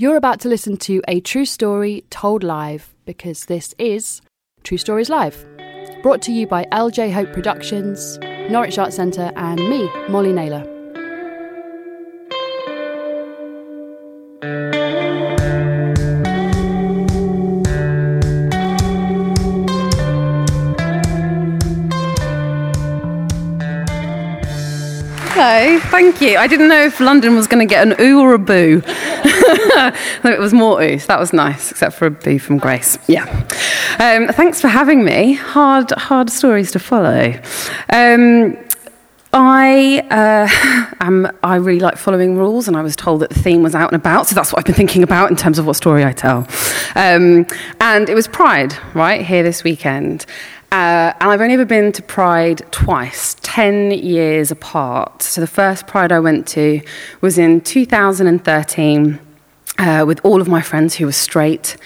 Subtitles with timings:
[0.00, 4.22] You're about to listen to a true story told live because this is
[4.62, 5.44] True Stories Live.
[6.04, 8.16] Brought to you by LJ Hope Productions,
[8.48, 10.62] Norwich Arts Centre, and me, Molly Naylor.
[25.32, 26.38] Hello, thank you.
[26.38, 28.80] I didn't know if London was going to get an ooh or a boo.
[30.24, 32.98] it was more so that was nice, except for a boo from Grace.
[33.08, 33.24] Yeah.
[33.98, 35.34] Um, thanks for having me.
[35.34, 37.34] Hard, hard stories to follow.
[37.90, 38.56] Um,
[39.32, 41.30] I uh, am.
[41.42, 44.00] I really like following rules, and I was told that the theme was out and
[44.00, 46.46] about, so that's what I've been thinking about in terms of what story I tell.
[46.94, 47.46] Um,
[47.80, 50.26] and it was Pride, right here this weekend,
[50.72, 55.22] uh, and I've only ever been to Pride twice, 10 years apart.
[55.22, 56.80] So the first Pride I went to
[57.20, 59.18] was in 2013
[59.78, 61.76] uh, with all of my friends who were straight.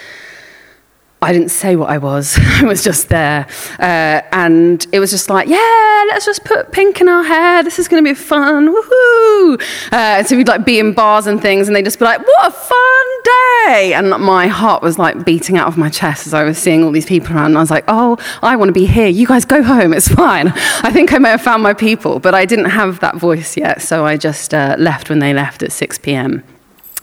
[1.22, 2.36] I didn't say what I was.
[2.40, 3.46] I was just there.
[3.78, 7.62] Uh, and it was just like, yeah, let's just put pink in our hair.
[7.62, 8.74] This is going to be fun.
[8.74, 9.62] Woohoo.
[9.92, 12.48] Uh, so we'd like be in bars and things, and they'd just be like, what
[12.48, 13.92] a fun day.
[13.94, 16.90] And my heart was like beating out of my chest as I was seeing all
[16.90, 17.52] these people around.
[17.52, 19.06] And I was like, oh, I want to be here.
[19.06, 19.92] You guys go home.
[19.92, 20.48] It's fine.
[20.82, 23.80] I think I may have found my people, but I didn't have that voice yet.
[23.80, 26.42] So I just uh, left when they left at 6 p.m.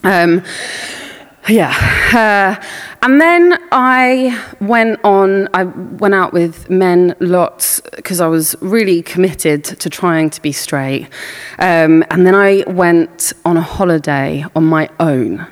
[0.04, 0.42] Um,
[1.48, 1.74] yeah.
[2.12, 2.66] Uh,
[3.02, 9.02] and then I went on, I went out with men lots because I was really
[9.02, 11.04] committed to trying to be straight.
[11.58, 15.46] Um, and then I went on a holiday on my own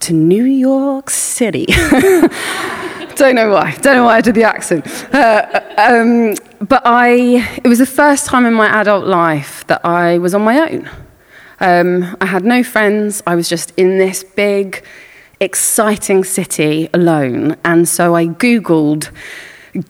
[0.00, 1.66] to New York City.
[3.16, 3.76] Don't know why.
[3.82, 4.86] Don't know why I did the accent.
[5.12, 6.34] Uh, um,
[6.66, 10.42] but I, it was the first time in my adult life that I was on
[10.42, 10.88] my own.
[11.60, 13.22] Um, I had no friends.
[13.26, 14.82] I was just in this big,
[15.40, 17.56] exciting city alone.
[17.64, 19.10] And so I Googled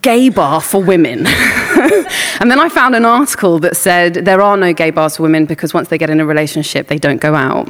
[0.03, 1.27] gay bar for women.
[1.27, 5.47] and then I found an article that said there are no gay bars for women
[5.47, 7.69] because once they get in a relationship, they don't go out.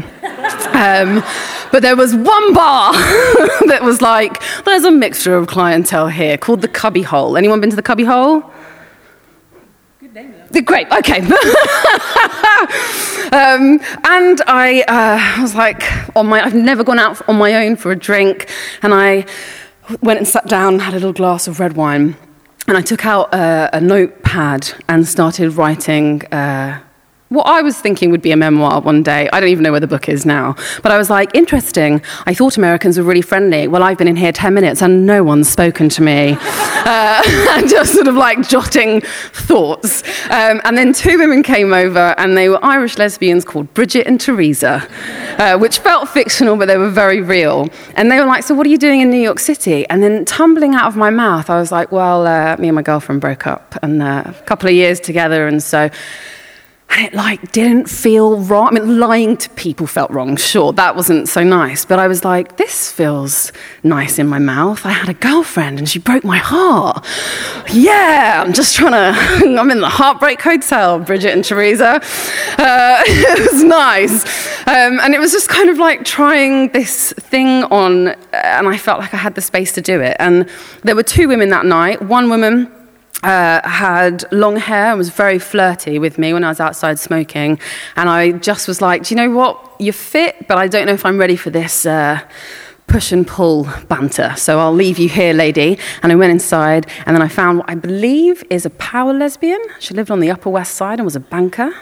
[0.75, 1.23] Um,
[1.71, 2.93] but there was one bar
[3.67, 7.37] that was like, there's a mixture of clientele here called the Cubby Hole.
[7.37, 8.51] Anyone been to the Cubby Hole?
[10.65, 11.21] Great, okay.
[13.33, 15.83] um, and I uh, was like,
[16.17, 18.51] on my, I've never gone out on my own for a drink,
[18.83, 19.25] and I
[20.03, 22.17] went and sat down, had a little glass of red wine,
[22.67, 26.25] and I took out a, a notepad and started writing.
[26.27, 26.81] Uh,
[27.31, 29.31] what I was thinking would be a memoir one day.
[29.33, 30.57] I don't even know where the book is now.
[30.83, 32.03] But I was like, interesting.
[32.27, 33.69] I thought Americans were really friendly.
[33.69, 36.37] Well, I've been in here 10 minutes and no one's spoken to me.
[36.41, 40.03] uh, and just sort of like jotting thoughts.
[40.25, 44.21] Um, and then two women came over and they were Irish lesbians called Bridget and
[44.21, 44.89] Teresa,
[45.39, 47.69] uh, which felt fictional, but they were very real.
[47.95, 49.89] And they were like, So, what are you doing in New York City?
[49.89, 52.83] And then tumbling out of my mouth, I was like, Well, uh, me and my
[52.83, 55.47] girlfriend broke up and uh, a couple of years together.
[55.47, 55.91] And so,
[56.91, 58.69] and it like didn't feel wrong.
[58.69, 61.85] I mean, lying to people felt wrong, sure, that wasn't so nice.
[61.85, 63.53] But I was like, this feels
[63.85, 64.85] nice in my mouth.
[64.85, 67.07] I had a girlfriend and she broke my heart.
[67.73, 72.01] Yeah, I'm just trying to, I'm in the Heartbreak Hotel, Bridget and Teresa.
[72.59, 74.25] Uh, it was nice.
[74.67, 78.99] Um, and it was just kind of like trying this thing on, and I felt
[78.99, 80.17] like I had the space to do it.
[80.19, 80.49] And
[80.83, 82.03] there were two women that night.
[82.03, 82.71] One woman,
[83.23, 87.59] uh, had long hair and was very flirty with me when I was outside smoking.
[87.97, 89.75] And I just was like, do you know what?
[89.79, 91.87] You're fit, but I don't know if I'm ready for this.
[91.87, 92.21] Uh,
[92.87, 94.35] push and pull banter.
[94.37, 95.79] So I'll leave you here, lady.
[96.03, 99.61] And I went inside, and then I found what I believe is a power lesbian.
[99.79, 101.73] She lived on the Upper West Side and was a banker.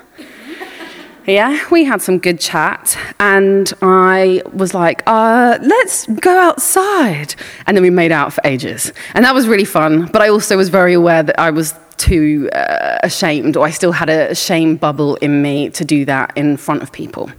[1.28, 7.34] Yeah, we had some good chat, and I was like, uh, let's go outside.
[7.66, 8.94] And then we made out for ages.
[9.12, 12.48] And that was really fun, but I also was very aware that I was too
[12.54, 16.56] uh, ashamed, or I still had a shame bubble in me to do that in
[16.56, 17.30] front of people.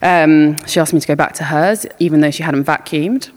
[0.00, 3.30] Um, she asked me to go back to hers, even though she hadn't vacuumed.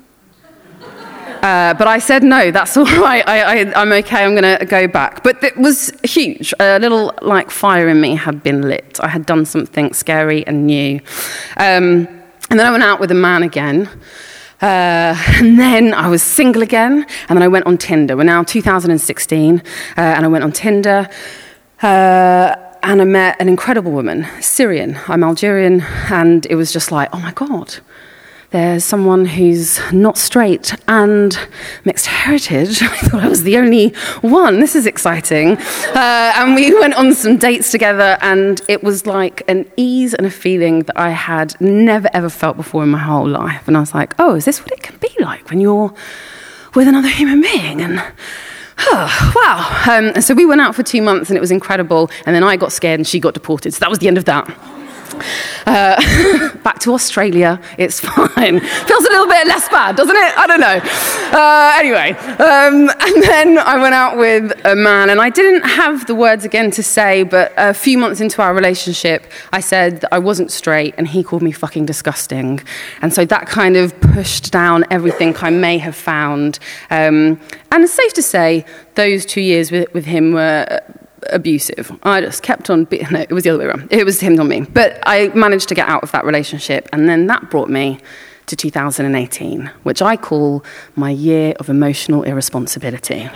[1.44, 3.28] Uh, but I said, no, that's all right.
[3.28, 4.24] I, am okay.
[4.24, 5.24] I'm going to go back.
[5.24, 6.54] But it was huge.
[6.60, 9.00] A little like fire in me had been lit.
[9.02, 11.00] I had done something scary and new.
[11.58, 12.08] Um,
[12.50, 13.88] and then I went out with a man again.
[14.62, 17.06] Uh, and then I was single again.
[17.30, 18.18] And then I went on Tinder.
[18.18, 19.60] We're now 2016.
[19.60, 19.62] Uh,
[19.98, 21.10] and I went on Tinder.
[21.82, 25.00] Uh, and I met an incredible woman, Syrian.
[25.08, 25.82] I'm Algerian.
[26.10, 27.80] And it was just like, oh my God
[28.52, 31.38] there's someone who's not straight and
[31.84, 32.82] mixed heritage.
[32.82, 33.90] I thought I was the only
[34.22, 34.60] one.
[34.60, 35.58] This is exciting.
[35.58, 40.26] Uh, and we went on some dates together, and it was like an ease and
[40.26, 43.68] a feeling that I had never ever felt before in my whole life.
[43.68, 45.94] And I was like, oh, is this what it can be like when you're
[46.74, 47.82] with another human being?
[47.82, 48.02] And
[48.80, 49.98] Oh, wow.
[49.98, 52.12] Um, so we went out for two months and it was incredible.
[52.28, 53.74] And then I got scared and she got deported.
[53.74, 54.48] So that was the end of that.
[55.66, 58.60] Uh, back to Australia, it's fine.
[58.60, 60.38] Feels a little bit less bad, doesn't it?
[60.38, 60.80] I don't know.
[61.38, 66.06] Uh, anyway, um, and then I went out with a man, and I didn't have
[66.08, 70.14] the words again to say, but a few months into our relationship, I said that
[70.14, 72.62] I wasn't straight, and he called me fucking disgusting.
[73.02, 76.60] And so that kind of pushed down everything I may have found.
[76.90, 77.40] Um,
[77.72, 78.66] and it's safe to say,
[78.96, 80.82] those two years with, with him were
[81.30, 81.98] abusive.
[82.04, 83.88] I just kept on, no, it was the other way around.
[83.92, 84.62] It was him, not me.
[84.62, 88.00] But I managed to get out of that relationship, and then that brought me
[88.48, 90.64] to 2018, which I call
[90.96, 93.30] my year of emotional irresponsibility.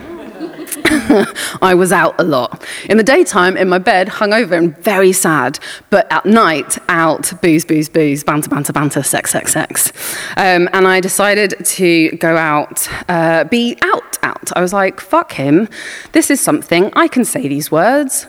[1.61, 2.65] I was out a lot.
[2.89, 5.59] In the daytime, in my bed, hungover and very sad.
[5.89, 9.91] But at night, out, booze, booze, booze, banter, banter, banter, sex, sex, sex.
[10.37, 14.51] Um, and I decided to go out, uh, be out, out.
[14.55, 15.67] I was like, fuck him.
[16.13, 16.91] This is something.
[16.95, 18.27] I can say these words.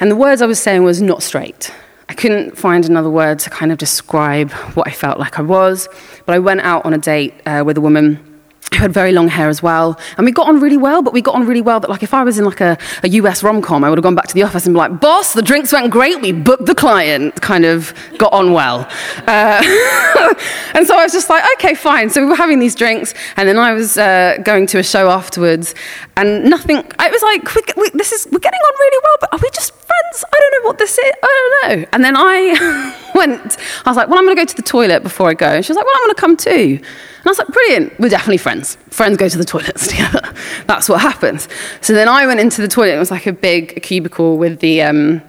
[0.00, 1.72] And the words I was saying was not straight.
[2.08, 5.88] I couldn't find another word to kind of describe what I felt like I was.
[6.24, 8.35] But I went out on a date uh, with a woman
[8.74, 9.98] who had very long hair as well.
[10.16, 12.12] And we got on really well, but we got on really well that, like, if
[12.12, 14.34] I was in like a, a US rom com, I would have gone back to
[14.34, 17.64] the office and be like, boss, the drinks went great, we booked the client, kind
[17.64, 18.80] of got on well.
[19.26, 19.62] Uh,
[20.74, 22.10] and so I was just like, okay, fine.
[22.10, 25.10] So we were having these drinks, and then I was uh, going to a show
[25.10, 25.74] afterwards,
[26.16, 29.32] and nothing, I was like, we, we, this is, we're getting on really well, but
[29.32, 30.24] are we just friends?
[30.32, 31.12] I don't know what this is.
[31.22, 31.86] I don't know.
[31.92, 35.02] And then I went, I was like, well, I'm going to go to the toilet
[35.02, 35.46] before I go.
[35.46, 36.80] And she was like, well, I'm going to come too.
[37.26, 38.78] And I was like, brilliant, we're definitely friends.
[38.88, 40.32] Friends go to the toilets together.
[40.66, 41.48] That's what happens.
[41.80, 42.94] So then I went into the toilet.
[42.94, 45.20] It was like a big cubicle with the, um,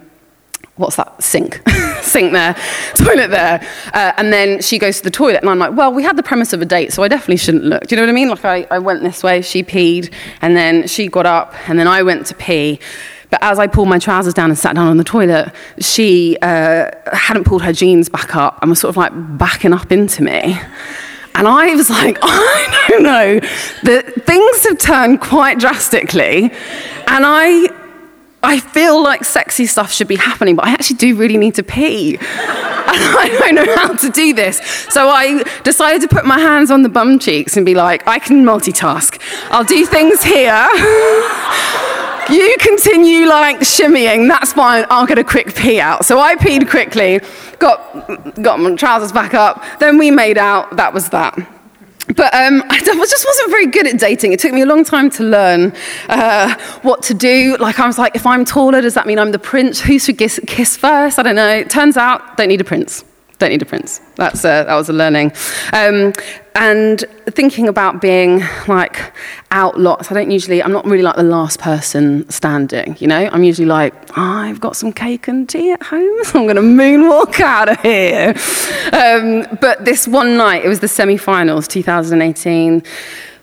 [0.76, 1.60] what's that, sink.
[2.02, 2.54] sink there,
[2.94, 3.68] toilet there.
[3.92, 5.40] Uh, and then she goes to the toilet.
[5.40, 7.64] And I'm like, well, we had the premise of a date, so I definitely shouldn't
[7.64, 7.88] look.
[7.88, 8.28] Do you know what I mean?
[8.28, 11.88] Like, I, I went this way, she peed, and then she got up, and then
[11.88, 12.78] I went to pee.
[13.30, 16.92] But as I pulled my trousers down and sat down on the toilet, she uh,
[17.12, 20.60] hadn't pulled her jeans back up and was sort of like backing up into me.
[21.38, 23.40] And I was like, oh, I don't know.
[23.84, 26.50] The, things have turned quite drastically.
[27.06, 27.70] And I,
[28.42, 31.62] I feel like sexy stuff should be happening, but I actually do really need to
[31.62, 32.16] pee.
[32.20, 34.58] and I don't know how to do this.
[34.90, 38.18] So I decided to put my hands on the bum cheeks and be like, I
[38.18, 39.20] can multitask.
[39.50, 40.68] I'll do things here.
[42.30, 46.04] you continue like shimmying, that's fine, I'll get a quick pee out.
[46.04, 47.20] So I peed quickly,
[47.58, 51.36] got, got my trousers back up, then we made out, that was that.
[52.16, 54.32] But um, I just wasn't very good at dating.
[54.32, 55.74] It took me a long time to learn
[56.08, 57.56] uh, what to do.
[57.58, 59.80] Like, I was like, if I'm taller, does that mean I'm the prince?
[59.80, 61.18] Who should kiss, kiss first?
[61.18, 61.50] I don't know.
[61.50, 63.04] It Turns out, don't need a prince
[63.38, 64.00] don't need a prince.
[64.16, 65.32] That's a, that was a learning.
[65.72, 66.12] Um,
[66.54, 69.12] and thinking about being like
[69.52, 73.28] out lots, I don't usually, I'm not really like the last person standing, you know?
[73.30, 76.56] I'm usually like, oh, I've got some cake and tea at home, so I'm going
[76.56, 78.34] to moonwalk out of here.
[78.92, 82.82] Um, but this one night, it was the semi finals, 2018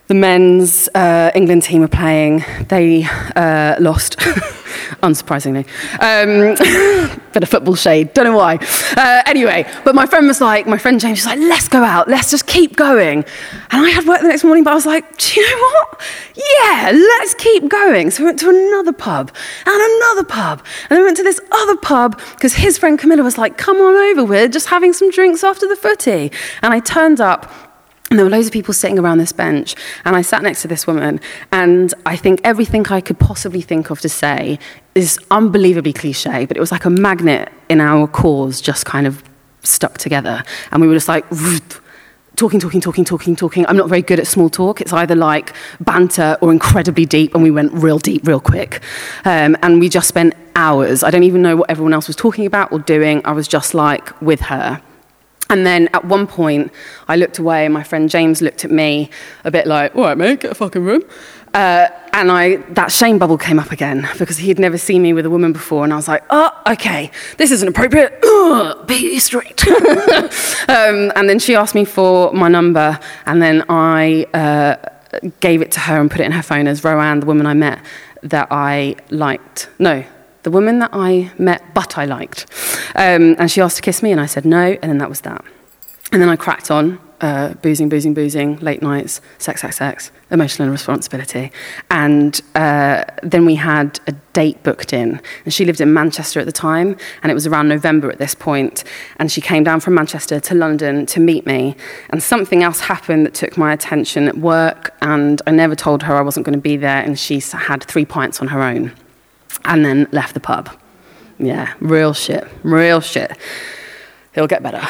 [0.08, 2.46] the men's uh, England team were playing.
[2.70, 4.18] They uh, lost,
[5.02, 5.66] unsurprisingly.
[6.00, 6.56] Um,
[7.34, 8.58] bit of football shade, don't know why.
[8.96, 12.08] Uh, anyway, but my friend was like, my friend James was like, let's go out,
[12.08, 13.26] let's just keep going.
[13.72, 16.02] And I had work the next morning, but I was like, do you know what?
[16.36, 18.12] Yeah, let's keep going.
[18.12, 19.32] So we went to another pub
[19.66, 20.64] and another pub.
[20.84, 23.78] And then we went to this other pub because his friend Camilla was like, come
[23.78, 26.32] on over, we're just having some drinks after the footy.
[26.62, 27.52] And I turned up
[28.10, 30.68] and there were loads of people sitting around this bench, and I sat next to
[30.68, 31.20] this woman,
[31.52, 34.60] and I think everything I could possibly think of to say
[34.94, 39.24] is unbelievably cliche, but it was like a magnet in our cores just kind of
[39.64, 40.44] stuck together.
[40.72, 41.26] And we were just like,
[42.36, 43.66] talking, talking, talking, talking, talking.
[43.68, 44.82] I'm not very good at small talk.
[44.82, 48.82] It's either like banter or incredibly deep, and we went real deep, real quick.
[49.26, 51.04] Um, and we just spent hours.
[51.04, 53.22] I don't even know what everyone else was talking about or doing.
[53.26, 54.82] I was just like with her.
[55.50, 56.72] And then at one point,
[57.08, 59.10] I looked away, and my friend James looked at me
[59.44, 61.04] a bit like, all right, mate, get a fucking room.
[61.54, 65.14] Uh, and I, that shame bubble came up again because he had never seen me
[65.14, 65.86] with a woman before.
[65.86, 68.22] And I was like, oh, okay, this isn't appropriate.
[68.88, 69.66] Be straight.
[69.70, 74.75] um, and then she asked me for my number, and then I uh,
[75.40, 77.54] gave it to her and put it in her phone as Roann, the woman I
[77.54, 77.80] met
[78.24, 79.70] that I liked.
[79.80, 80.04] No,
[80.46, 82.46] the woman that I met but I liked.
[82.96, 85.22] Um, and she asked to kiss me, and I said no, and then that was
[85.22, 85.44] that.
[86.12, 87.00] And then I cracked on.
[87.22, 91.52] uh, boozing, boozing, boozing, late nights, sex, sex, sex, emotional responsibility.
[91.90, 95.22] And uh, then we had a date booked in.
[95.46, 98.36] And she lived in Manchester at the time, and it was around November at this
[98.36, 98.84] point.
[99.18, 101.75] And she came down from Manchester to London to meet me.
[102.10, 106.16] And something else happened that took my attention at work, and I never told her
[106.16, 108.92] I wasn't going to be there, and she had three pints on her own
[109.64, 110.70] and then left the pub.
[111.38, 113.38] Yeah, real shit, real shit
[114.36, 114.82] it'll get better.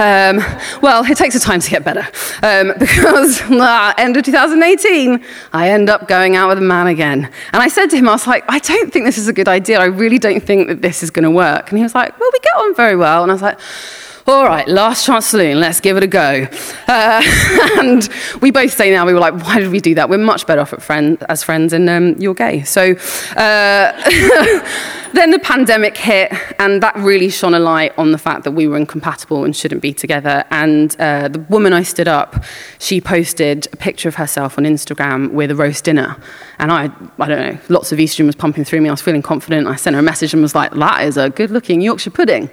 [0.00, 0.38] Um,
[0.80, 2.06] well, it takes a time to get better
[2.42, 7.30] um, because ah, end of 2018, I end up going out with a man again.
[7.52, 9.48] And I said to him, I was like, I don't think this is a good
[9.48, 9.80] idea.
[9.80, 11.70] I really don't think that this is going to work.
[11.70, 13.22] And he was like, Well, we get on very well.
[13.22, 13.58] And I was like,
[14.26, 16.46] all right, last chance saloon, let's give it a go.
[16.86, 17.22] Uh,
[17.80, 18.08] and
[18.40, 20.08] we both say now, we were like, why did we do that?
[20.08, 22.62] We're much better off friend, as friends, and um, you're gay.
[22.62, 22.94] So uh,
[25.12, 28.68] then the pandemic hit, and that really shone a light on the fact that we
[28.68, 30.44] were incompatible and shouldn't be together.
[30.50, 32.44] And uh, the woman I stood up,
[32.78, 36.16] she posted a picture of herself on Instagram with a roast dinner.
[36.60, 38.88] And I, I don't know, lots of estrogen was pumping through me.
[38.88, 39.66] I was feeling confident.
[39.66, 42.50] I sent her a message and was like, that is a good looking Yorkshire pudding.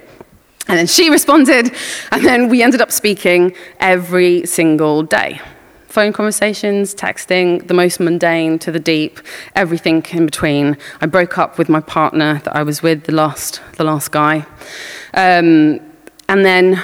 [0.68, 1.74] And then she responded,
[2.12, 5.40] and then we ended up speaking every single day.
[5.88, 9.18] Phone conversations, texting, the most mundane to the deep,
[9.56, 10.76] everything in between.
[11.00, 14.46] I broke up with my partner that I was with, the last, the last guy.
[15.14, 15.80] Um,
[16.28, 16.80] and then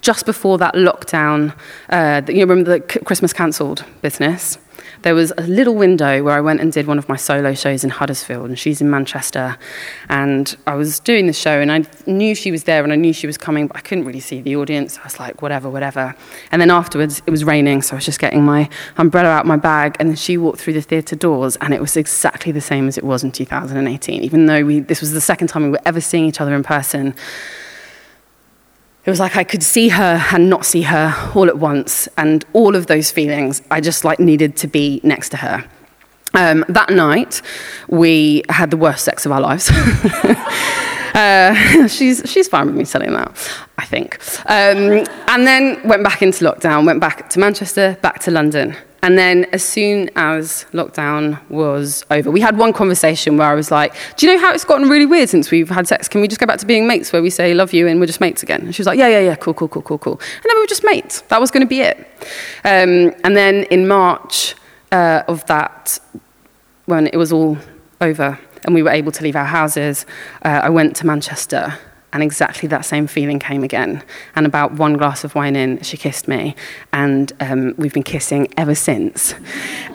[0.00, 1.54] just before that lockdown,
[1.90, 4.58] uh, you remember the Christmas cancelled business?
[5.02, 7.84] There was a little window where I went and did one of my solo shows
[7.84, 9.56] in Huddersfield, and she's in Manchester.
[10.08, 13.12] And I was doing the show, and I knew she was there, and I knew
[13.12, 14.98] she was coming, but I couldn't really see the audience.
[14.98, 16.14] I was like, whatever, whatever.
[16.50, 19.56] And then afterwards, it was raining, so I was just getting my umbrella out my
[19.56, 22.88] bag, and then she walked through the theatre doors, and it was exactly the same
[22.88, 25.80] as it was in 2018, even though we, this was the second time we were
[25.84, 27.14] ever seeing each other in person.
[29.08, 32.44] It was like I could see her and not see her all at once, and
[32.52, 35.64] all of those feelings, I just like needed to be next to her.
[36.34, 37.40] Um, that night,
[37.88, 39.70] we had the worst sex of our lives.
[41.14, 43.30] uh, she's, she's fine with me telling that,
[43.78, 44.18] I think.
[44.44, 48.76] Um, and then went back into lockdown, went back to Manchester, back to London.
[49.02, 53.70] And then, as soon as lockdown was over, we had one conversation where I was
[53.70, 56.08] like, Do you know how it's gotten really weird since we've had sex?
[56.08, 58.06] Can we just go back to being mates where we say, Love you, and we're
[58.06, 58.62] just mates again?
[58.62, 60.14] And she was like, Yeah, yeah, yeah, cool, cool, cool, cool, cool.
[60.14, 61.20] And then we were just mates.
[61.22, 61.98] That was going to be it.
[62.64, 64.56] Um, and then in March
[64.90, 65.98] uh, of that,
[66.86, 67.58] when it was all
[68.00, 70.06] over and we were able to leave our houses,
[70.44, 71.78] uh, I went to Manchester
[72.18, 74.02] and exactly that same feeling came again.
[74.34, 76.56] And about one glass of wine in, she kissed me.
[76.92, 79.36] And um, we've been kissing ever since.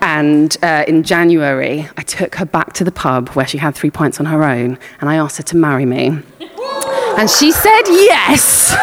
[0.02, 3.92] And uh, in January, I took her back to the pub where she had three
[3.92, 4.80] pints on her own.
[5.02, 6.18] And I asked her to marry me.
[7.18, 8.72] And she said yes.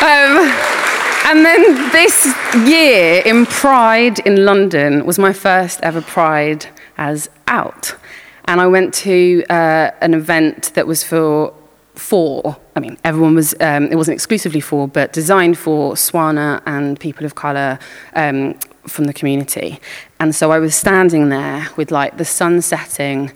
[0.00, 0.50] um,
[1.28, 2.34] and then this
[2.66, 7.96] year in Pride in London was my first ever Pride as out.
[8.50, 11.54] And I went to uh, an event that was for
[11.94, 16.98] for, I mean, everyone was, um, it wasn't exclusively for, but designed for Swana and
[16.98, 17.78] people of colour
[18.14, 18.54] um,
[18.88, 19.78] from the community.
[20.18, 23.32] And so I was standing there with like the sun setting,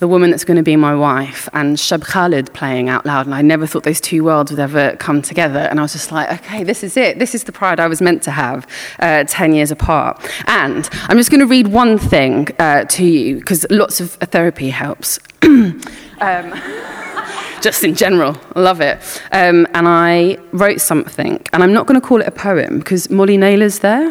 [0.00, 3.26] the woman that's going to be my wife, and Cheb Khaled playing out loud.
[3.26, 5.60] And I never thought those two worlds would ever come together.
[5.60, 7.18] And I was just like, okay, this is it.
[7.18, 8.66] This is the pride I was meant to have
[8.98, 10.18] uh, 10 years apart.
[10.46, 14.70] And I'm just going to read one thing uh, to you, because lots of therapy
[14.70, 15.18] helps.
[15.42, 15.80] um,
[17.60, 18.36] just in general.
[18.56, 18.98] I love it.
[19.32, 23.10] Um, and I wrote something, and I'm not going to call it a poem because
[23.10, 24.08] Molly Naylor's there.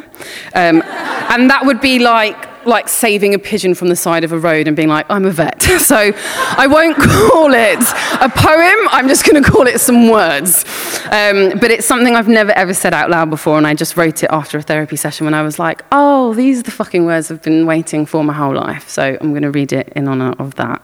[0.53, 0.83] Um,
[1.31, 4.67] and that would be like like saving a pigeon from the side of a road
[4.67, 5.67] and being like, I'm a vet.
[5.89, 7.79] So I won't call it
[8.21, 10.65] a poem, I'm just going to call it some words.
[11.05, 14.21] Um, but it's something I've never ever said out loud before, and I just wrote
[14.21, 17.31] it after a therapy session when I was like, oh, these are the fucking words
[17.31, 18.87] I've been waiting for my whole life.
[18.87, 20.81] So I'm going to read it in honor of that.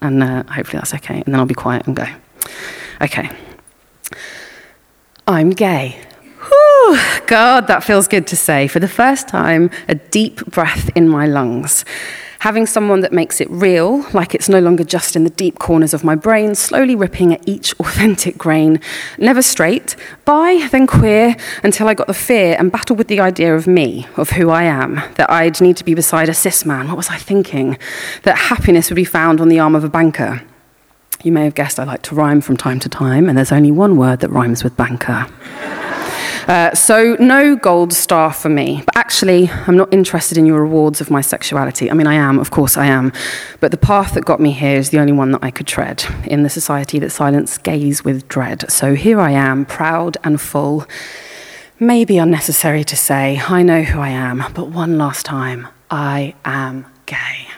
[0.00, 1.16] And uh, hopefully that's okay.
[1.16, 2.06] And then I'll be quiet and go.
[3.00, 3.30] Okay.
[5.26, 5.98] I'm gay.
[6.84, 8.68] Whew, God, that feels good to say.
[8.68, 11.82] For the first time, a deep breath in my lungs.
[12.40, 15.94] Having someone that makes it real, like it's no longer just in the deep corners
[15.94, 18.80] of my brain, slowly ripping at each authentic grain.
[19.16, 23.56] Never straight, bi, then queer, until I got the fear and battled with the idea
[23.56, 26.88] of me, of who I am, that I'd need to be beside a cis man.
[26.88, 27.78] What was I thinking?
[28.24, 30.42] That happiness would be found on the arm of a banker.
[31.22, 33.70] You may have guessed I like to rhyme from time to time, and there's only
[33.70, 35.26] one word that rhymes with banker.
[36.46, 38.82] Uh, so, no gold star for me.
[38.84, 41.90] But actually, I'm not interested in your rewards of my sexuality.
[41.90, 43.12] I mean, I am, of course, I am.
[43.60, 46.04] But the path that got me here is the only one that I could tread
[46.24, 48.70] in the society that silence gaze with dread.
[48.70, 50.84] So, here I am, proud and full.
[51.80, 56.86] Maybe unnecessary to say, I know who I am, but one last time, I am
[57.06, 57.48] gay.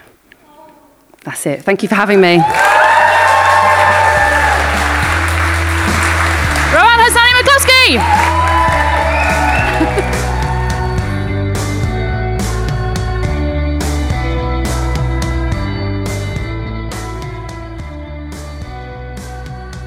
[1.24, 1.62] That's it.
[1.62, 2.38] Thank you for having me.
[6.72, 8.35] Roann Hassani McCloskey!